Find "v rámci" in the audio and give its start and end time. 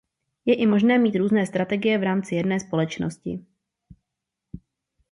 1.97-2.35